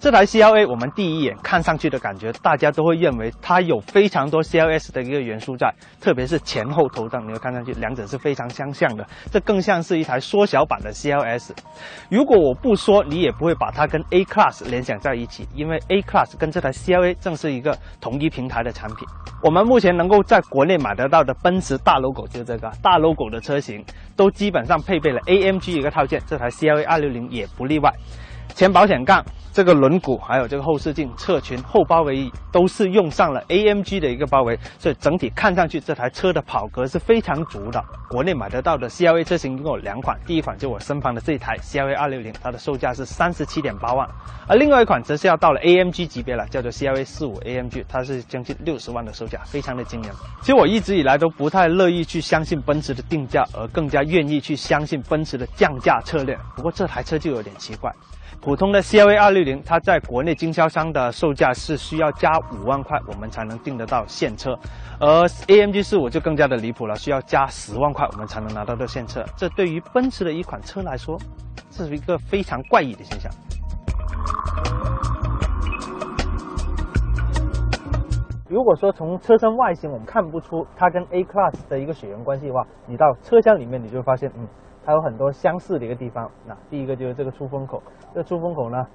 [0.00, 11.50] 这台 CLA 我们第一眼看上去的感觉，大家都会认为它有非常多 CLS 的一个元素在，特别是前后头灯，你会看上去两者是非常相像的，这更像是一台缩小版的 CLS。
[12.08, 18.98] 如果我不说，你也不会把它跟 A Class 联想在一起，因为 A Class 跟这台 CLA 正是一个同一平台的产品。
[19.42, 23.84] 我们目前能够在国内买得到的奔驰大 logo 就是这个大 logo 的车型，
[24.14, 27.92] 都基本上配备了 AMG 一个套件，这台 CLA 260也不例外。
[28.58, 37.80] 前保险杠、这个轮毂，还有这个后视镜、侧裙、后包围，都是用上了 AMG 的一个包围，所以整体看上去这台车的跑格是非常足的。
[38.10, 44.04] 国内买得到的 CLA 车型一共有两款，第一款就我身旁的这一台 CLA 260，它的售价是三十七点八万，
[44.48, 50.10] 而另外一款则是要到了 AMG 级别了，叫做 CLA 45 AMG，它是将近六十万的售价，非常的惊人。
[50.40, 56.36] 其实我一直以来都不太乐意去相信奔驰的定价，而更加愿意去相信奔驰的降价策略。
[56.56, 57.88] 不过这台车就有点奇怪。
[58.40, 64.52] 普通的 CLA 二六零它在国内经销商的售价是需要加五万块，我们才能订得到现车；
[64.98, 69.24] 而 AMG 四五就更加的离谱了，需要加十万块，我们才能拿到这现车。
[69.36, 71.20] 这对于奔驰的一款车来说，
[71.70, 73.30] 这是一个非常怪异的现象。
[78.48, 84.48] 如果说从车身外形我们看不出它跟 A Class 的一个血缘关系的话，你到车厢里面你就会发现，嗯，
[84.82, 86.30] 它有很多相似的一个地方。
[86.46, 87.82] 那第一个就是这个出风口，
[88.14, 88.86] 这个出风口呢，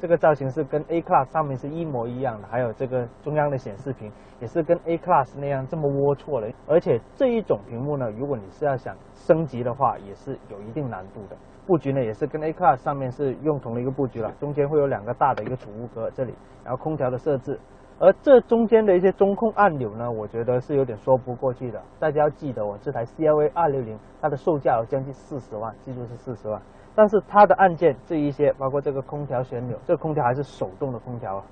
[0.00, 6.52] 这个造型是跟 A Class 上面是一模一样的，还有这个中央的显示屏也是跟 A Class 那样这么龌龊的。
[6.66, 11.36] 而且这一种屏幕呢，如果你是要想升级的话，也是有一定难度的。
[11.64, 16.34] 布局呢也是跟 A Class 上面是用同的一个布局了，中间会有两个大的一个储物格这里，
[16.64, 17.56] 然后空调的设置。
[17.98, 21.80] 而这中间的一些中控按钮呢，我觉得是有点说不过去的。
[21.98, 26.60] 大家要记得，我这台 CLA 260它的售价有将近四十万，记住是四十万。
[26.94, 31.44] 但是它的按键这一些，包括这个空调旋钮，这个空调还是手动的空调啊。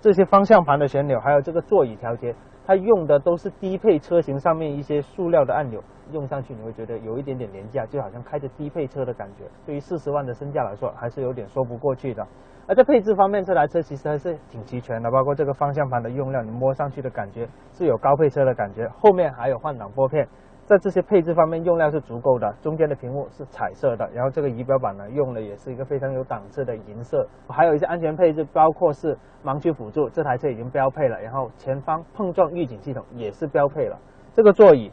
[0.00, 2.34] 这些方向盘的旋钮，还有这个座椅调节，
[2.64, 9.44] 它用的都是低配车型上面一些塑料的按钮，用上去你会觉得有一点点廉价，就好像开着低配车的感觉。
[9.66, 12.26] 对于四十万的身价来说，还是有点说不过去的。
[12.68, 18.88] 而在配置方面，这台车其实还是挺齐全的，包括这个方向盘的用料，你摸上去的感觉是有高配车的感觉。
[19.00, 20.28] 后面还有换挡拨片，
[20.72, 22.50] 在这些配置方面用料是足够的。
[22.62, 27.28] 中间的屏幕是彩色的，然后这个仪表板呢用的也是一个非常有档次的银色。
[27.46, 33.98] 还有一些安全配置，包括是盲区辅助，这台车已经标配了，然后前方碰撞预警系统也是标配了。
[34.32, 34.90] 这个座椅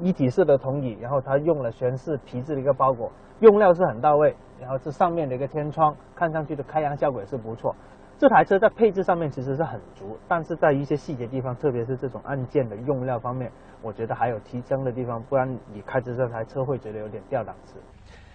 [0.00, 4.34] 一体式的铜椅，然后它用了全是皮质的一个包裹，用料是很到位。
[4.60, 7.72] 然后这上面的一个天窗，看上去的开阳效果也是不错。
[8.20, 13.50] 这台车在配置上面其实是很足，但是在一些细节地方，特别是这种按键的用料方面，
[13.80, 17.80] 我觉得还有提升的地方，不然你开着这台车会觉得有点掉档次。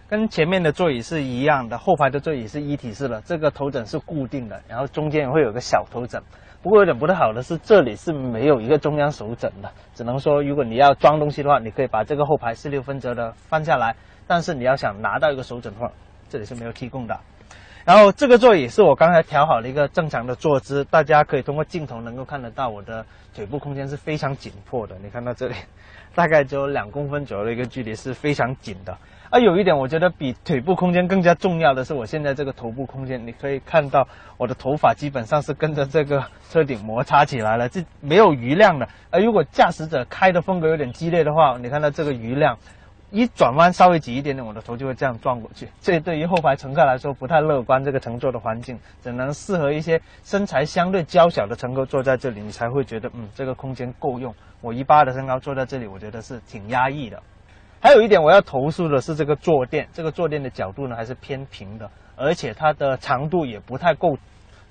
[0.09, 6.19] 跟前面的座椅是一样的，后排的座椅是一体式的，这个头枕是固定的，然后中间也会有个小头枕。
[6.63, 13.95] 不过有点不太好的是，这里是没有一个中央手枕的，只能说如果你要装东西的话，你可以把这个后排四六分折的翻下来，
[14.25, 15.91] 但是你要想拿到一个手枕的话，
[16.27, 17.15] 这里是没有提供的。
[17.85, 24.95] 然后这个座椅是我刚才调好了一个正常的坐姿，大家可以通过镜头能够看得到我的腿部空间是非常紧迫的。
[25.03, 25.53] 你看到这里，
[26.15, 28.97] 大概只有两公分左右的一个距离是非常紧的。
[29.29, 34.07] 而有一点我觉得比腿部空间更加重要的是，我现在这个头部空间，你可以看到
[34.37, 38.87] 我的头发基本上是跟着这个车顶摩擦起来了，这没有余量的。
[39.11, 42.57] 而如果驾驶者开的风格有点激烈的话，你看到这个余量。
[43.11, 45.69] 一转弯稍微挤一点点，我的头就会这样撞过去。
[45.79, 54.33] 这对于后排乘客来说不太乐观，这个乘坐的环境只能适合一些身材相对娇小的乘客坐在这里，你才会觉得嗯这个空间够用。
[54.61, 57.21] 我一八的身高坐在这里，我觉得是挺压抑的。
[57.79, 64.17] 还有一点我要投诉的是这个坐垫，这个坐垫的角度呢还是偏平的，而且它的长度也不太够，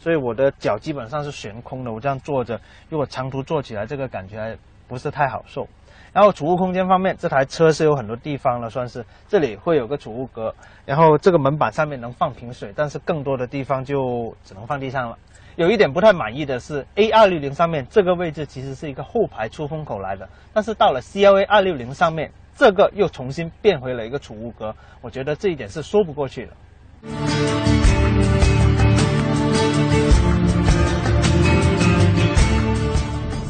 [0.00, 1.92] 所以我的脚基本上是悬空的。
[1.92, 4.58] 我这样坐着，如果长途坐起来，这个感觉还
[4.88, 5.68] 不是太好受。
[6.14, 10.54] 然后储物空间方面，这台车是有很多地方了，算是这里会有个储物格，
[10.86, 15.18] 然后这个门板上面能放瓶水，但是更多的地方就只能放地上了。
[15.56, 26.52] 有一点不太满意的是，A 二六零上面这个位置其实是一个后排出风口来的，但是到了 CLA 二六零上面，这个又重新变回了一个储物格，我觉得这一点是说不过去的。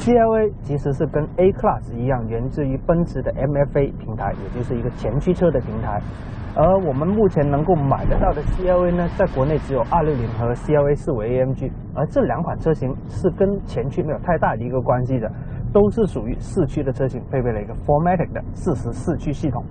[0.05, 5.99] CLA 其实是跟 A Class 一样，源自于奔驰的 MFA 平台，也就是一个前驱车的平台。
[6.55, 15.27] 而我们目前能够买得到的 CLA 呢，在国内只有260和 CLA 四五 AMG，而这两款车型是跟前驱没有太大的一个关系的，
[15.73, 19.65] 都是属于四驱的车型，配备了一个 Formatic 的四十四驱系统。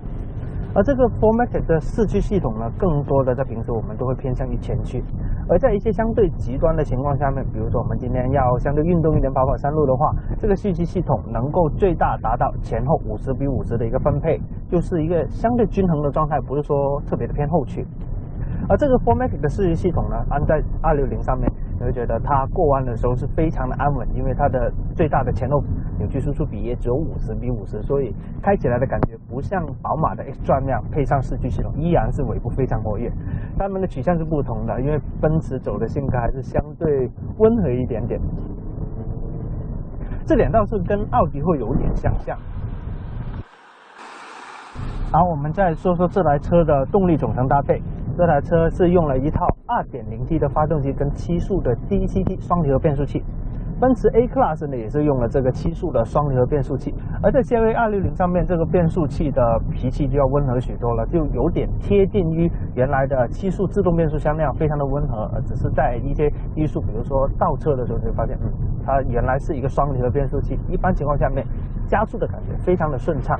[0.74, 5.02] 而这个 Formatic 的四驱系统呢，更多的在平时我们都会偏向于前驱，
[5.48, 17.86] 而在一些相对极端的情况下面，比如说我们今天要相对运动一点跑跑山路的话，这个四驱系统能够最大达到前后五十比五十的一个分配，就是一个相对均衡的状态，不是说特别的偏后驱。
[18.68, 21.48] 而这个 Formatic 的四驱系统呢，安在260上面。
[21.84, 25.62] 会觉得它过弯的时候是非常的安稳，因为它的最大的前后
[25.98, 33.12] 扭矩输出比也只有五十比五十，所以开起来的感觉不像宝马的 X 转那样，配上四驱系统依然是尾部非常活跃。
[33.58, 37.08] 它们的取向是不同的，因为奔驰走的性格还是相对
[37.38, 38.20] 温和一点点，
[40.24, 42.36] 这点倒是跟奥迪会有点相像。
[45.12, 47.80] 好，我们再说说这台车的动力总成搭配。
[48.16, 53.20] 这台车是用了一套 2.0T 的发动机跟七速的 DCT 双离合变速器，
[53.80, 68.48] 奔驰 A Class 呢也是用了这个七速的双离合变速器，而在 CLA 260上面，这个变速器的脾气就要温和许多了，就有点贴近于原来的七速自动变速箱那样，非常的温和，只是在一些低速，比如说倒车的时候，你会发现，嗯，
[68.86, 71.44] 它原来是一个双离合变速器，一般情况下面
[71.88, 73.36] 加速的感觉非常的顺畅。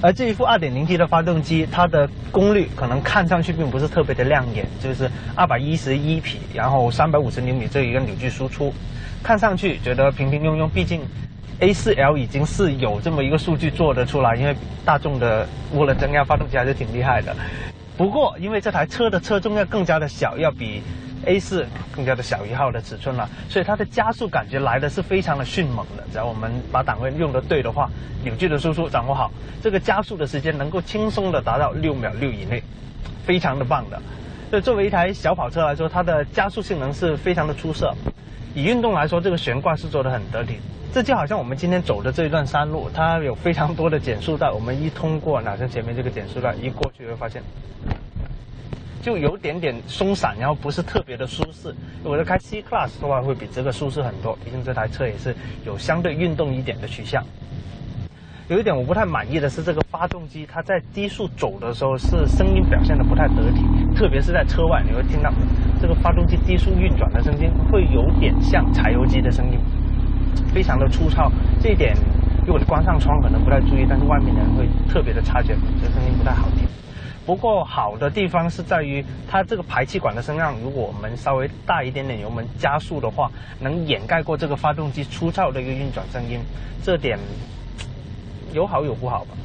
[0.00, 8.72] 而这一副 2.0T 的发动机，它的功率可能看上去并不是特别的亮眼，就是211匹，然后350牛米这一个扭矩输出，
[9.22, 10.68] 看上去觉得平平庸庸。
[10.68, 11.02] 毕竟
[11.60, 14.54] A4L 已经是有这么一个数据做得出来，因为
[14.84, 17.34] 大众的涡轮增压发动机还是挺厉害的。
[17.96, 20.82] 不过，因为这台车的车重要更加的小，要比。
[21.28, 26.02] A 四更加的小一号的尺寸了，所以它的加速感觉来的是非常的迅猛的。
[26.10, 27.90] 只要我们把档位用的对的话，
[28.24, 29.30] 扭矩的输出掌握好，
[29.62, 32.62] 这个加速的时间能够轻松的达到六秒六以内，
[33.26, 34.00] 非常的棒的。
[34.48, 37.94] 所以作为一台小跑车来说，它的加速性能是非常的出色。
[38.54, 40.58] 以运动来说，这个悬挂是做的很得体。
[40.94, 47.42] 这就好像我们今天走的这一段山路，它有非常多的减速带，我们一通过哪像前面这个减速带一过去，会发现。
[49.00, 51.74] 就有点点松散，然后不是特别的舒适。
[52.02, 54.36] 我的开 C Class 的话，会比这个舒适很多。
[54.44, 55.34] 毕竟这台车也是
[55.64, 57.22] 有相对运动一点的取向。
[58.48, 63.62] 有一点我不太满意的是，这个发动机它在低速走的时候是声音表现的不太得体，
[63.94, 65.30] 特别是在车外，你会听到
[65.80, 69.58] 这个发动机低速运转的声音会有点像柴油机的声音，
[70.52, 71.30] 非常的粗糙。
[71.60, 71.94] 这一点，
[72.46, 76.67] 如果你关上窗可能不太注意，但是外面的人会特别的察觉，这声音不太好听。
[77.28, 83.30] 不过好的地方是在于它这个排气管的声浪，如果我们稍微大一点点油门加速的话，
[83.60, 86.40] 能掩盖过这个发动机粗糙的一个运转声音，
[86.82, 87.18] 这点
[88.54, 89.36] 有好有不好吧。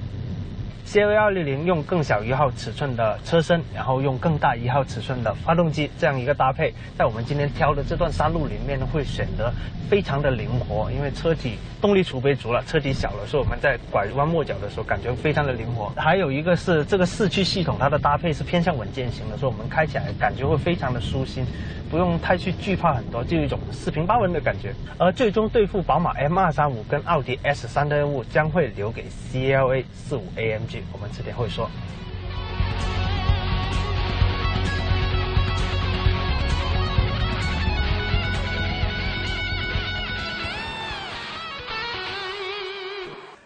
[0.85, 9.51] CLA 260用更小一号尺寸的车身，然后用更大一号尺寸的发动机，这样一个搭配，在我们今天挑的这段山路里面呢，会显得
[9.89, 15.91] 非常的灵活，因为车体动力储备足了，车体小了，所以我们在拐弯抹角的时候感觉非常的灵活。
[15.95, 21.45] 还有一个是这个四驱系统，它的搭配是偏向稳健型的，所以我们开起来感觉会非常的舒心。
[21.93, 24.73] 不用太去惧怕很多，就一种四平八稳的感觉。
[24.97, 31.69] 而最终对付宝马 M235 跟奥迪 S3 的任务将会留给 CLA 45 AMG，我们迟点会说。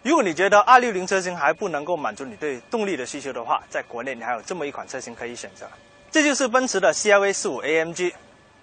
[0.02, 5.66] 如果你觉得260车型还不能够满足你对动力的需求的话，在国内你还有这么一款车型可以选择，
[6.10, 8.14] 这就是奔驰的 CLA 45 AMG。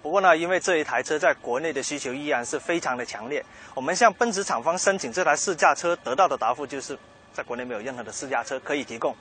[0.06, 3.44] 不过呢，因为这一台车在国内的需求依然是非常的强烈，
[3.74, 6.96] 我们向奔驰厂方申请这台试驾车，得到的答复就是
[7.34, 9.12] 在国内没有任何的试驾车可以提供。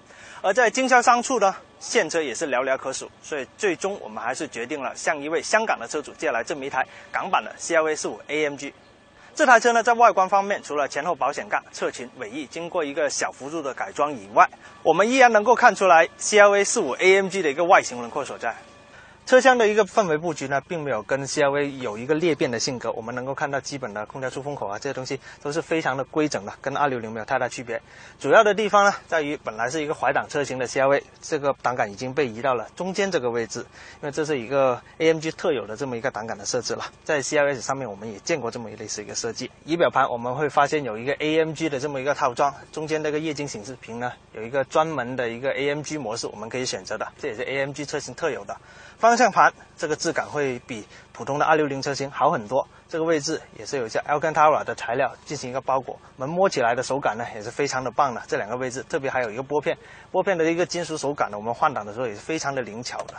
[0.43, 8.71] 而在经销商处呢，现车也是寥寥可数，所以最终我们还是决定了向一位香港的车主借来这么一台港版的 CLA 45 AMG。
[9.33, 14.47] 这台车呢，在外观方面，除了前后保险杠、侧裙、尾翼经过一个小幅度的改装以外，
[14.83, 18.55] 我们依然能够看出来 CLA 45 AMG 的一个外形轮廓所在。
[19.25, 22.91] 车厢的一个氛围布局呢，并没有跟 C R V 有一个裂变的性格。
[22.91, 27.81] 我们能够看到基本的空调出风口啊，这些东西都是非常的规整的，跟260没有太大区别。
[28.19, 36.85] 主要的地方呢，在于本来是一个怀档车型的 C R V，这个档杆已经被移到了中间这个位置，因为这是一个 AMG 特有的这么一个档杆的设置了。
[37.03, 39.49] 在 CLS 上面我们也见过这么一类似一个设计。
[39.65, 48.55] 仪表盘我们会发现有一个 AMG 的这么一个套装，中间那个液晶显示屏呢，有一个专门的一个 AMG 模式我们可以选择的，这也是 AMG 车型特有的。
[48.97, 52.67] 方方向盘这个质感会比普通的260车型好很多。
[52.89, 58.21] 这个位置也是有一些 Alcantara 的材料进行一个包裹，我们摸起来的手感呢也是非常的棒的。
[58.27, 59.77] 这两个位置，特别还有一个拨片，
[60.11, 63.13] 拨片的一个金属手感呢，我们换挡的时候也是非常的灵巧的。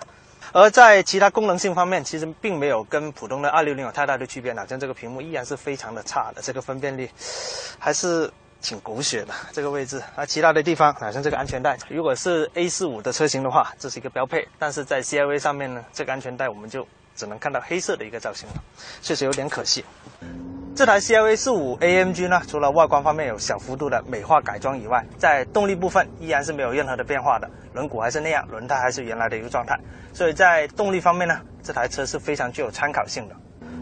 [0.52, 4.52] 而在其他功能性方面，其实并没有跟普通的260有太大的区别。
[4.52, 7.10] 好像这个屏幕依然是非常的差的，这个分辨率
[7.78, 9.34] 还是挺狗血的。
[9.52, 16.86] 这个位置，而其他的地方，好像这个安全带，如果是 A45 的车型的话，这是一个标配，但是在 CLA 上面呢，这个安全带我们就。
[17.18, 18.62] 只能看到黑色的一个造型了，
[19.00, 19.82] 确实有点可惜。
[20.74, 29.80] 这台 CLA 45 AMG 呢，除了外观方面有小幅度的美化改装以外，在动力部分依然是没有任何的变化的，轮毂还是那样，轮胎还是原来的一个状态。
[30.12, 33.36] 所以在动力方面呢，这台车是非常具有参考性的。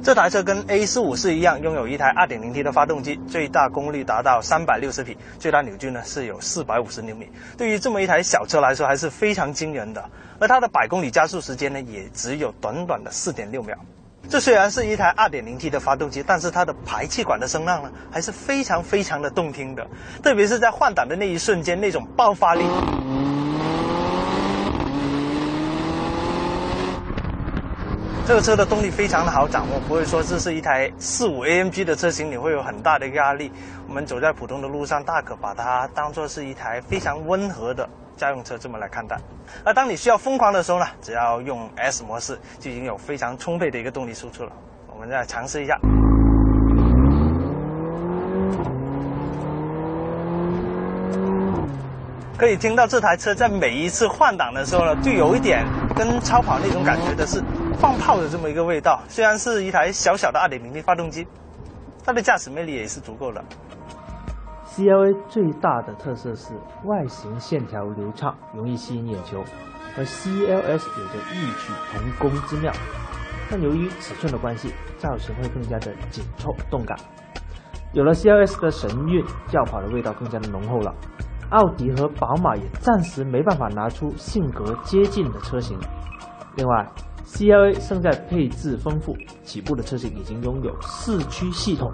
[0.04, 7.26] 这台车跟 A45 是一样，拥有一台 2.0T 的发动机，最大功率达到360匹，最大扭矩呢是有450牛米。
[7.56, 10.04] 对于这么一台小车来说，还是非常惊人的。
[10.38, 13.74] 而它的百公里加速时间呢，也只有短短的4.6秒。
[14.28, 19.86] 这虽然是一台 2.0T 的发动机，但是它的排气管的声浪呢，还是非常非常的动听的，
[20.22, 22.62] 特别是在换挡的那一瞬间，那种爆发力。
[28.26, 33.52] 这个车的动力非常的好掌握，不会说这是一台四五 AMG 的车型，你会有很大的一个压力。
[33.86, 39.14] 我们走在普通的路上，大可把它当做是一台非常温和的家用车这么来看待。
[39.62, 44.50] 而当你需要疯狂的时候呢，只要用 S 模式，就已经有非常充沛的一个动力输出了。
[44.88, 45.78] 我们再尝试一下。
[52.36, 55.64] 可以听到这台车在每一次换挡的时候呢，就有一点
[55.94, 57.40] 跟超跑那种感觉的是
[57.78, 59.00] 放炮的这么一个味道。
[59.08, 61.26] 虽然是一台小小的 2.0T 发动机，
[62.04, 63.44] 它的驾驶魅力也是足够的。
[64.66, 66.54] CLA 最大的特色是
[66.84, 69.42] 外形线条流畅，容易吸引眼球，
[69.94, 72.72] 和 CLS 有着异曲同工之妙。
[73.50, 76.98] 但由于尺寸的关系，造型会更加的紧凑动感。
[77.92, 80.92] 有了 CLS 的神韵，轿跑的味道更加的浓厚了。
[81.50, 85.78] 奥迪和宝马也暂时没办法拿出性格接近的车型。
[86.56, 86.86] 另外
[87.24, 91.90] ，CLA 胜在配置丰富，起步的车型已经拥有四驱系统，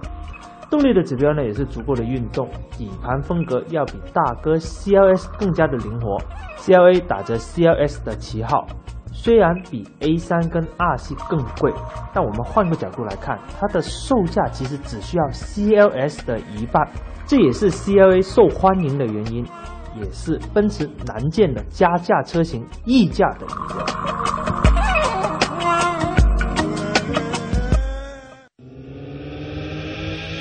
[0.71, 6.19] 动力的指标呢也是足够的运动，底盘风格要比大哥 CLS 更加的灵活。
[6.59, 8.67] CLA 打着 CLS 的旗号，
[9.13, 11.73] 虽然比 A3 跟 R 系更贵，
[12.13, 16.87] 但我们换个角度来看，它的售价其实只需要 CLS 的一半。
[17.27, 19.47] 这也是 CLA 受欢迎的原因，
[19.97, 24.30] 也是奔驰难见的加价车型溢价的理由。